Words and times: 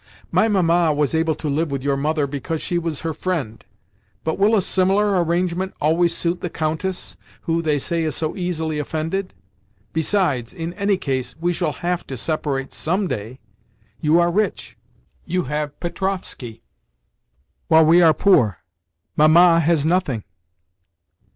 "My 0.31 0.47
Mamma 0.47 0.91
was 0.91 1.13
able 1.13 1.35
to 1.35 1.47
live 1.47 1.69
with 1.69 1.83
your 1.83 1.95
mother 1.95 2.25
because 2.25 2.59
she 2.59 2.79
was 2.79 3.01
her 3.01 3.13
friend; 3.13 3.63
but 4.23 4.39
will 4.39 4.55
a 4.55 4.61
similar 4.63 5.23
arrangement 5.23 5.75
always 5.79 6.15
suit 6.17 6.41
the 6.41 6.49
Countess, 6.49 7.17
who, 7.41 7.61
they 7.61 7.77
say, 7.77 8.01
is 8.01 8.15
so 8.15 8.35
easily 8.35 8.79
offended? 8.79 9.35
Besides, 9.93 10.55
in 10.55 10.73
any 10.73 10.97
case, 10.97 11.35
we 11.39 11.53
shall 11.53 11.71
have 11.85 12.07
to 12.07 12.17
separate 12.17 12.73
some 12.73 13.07
day. 13.07 13.41
You 13.99 14.19
are 14.19 14.31
rich—you 14.31 15.43
have 15.43 15.79
Petrovskoe, 15.79 16.55
while 17.67 17.85
we 17.85 18.01
are 18.01 18.15
poor—Mamma 18.15 19.59
has 19.59 19.85
nothing." 19.85 20.23